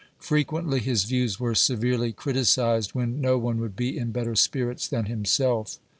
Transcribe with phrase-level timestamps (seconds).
[0.17, 5.05] Frequently his views were severely criticised, when no one would be in better spirits than
[5.05, 5.77] himself.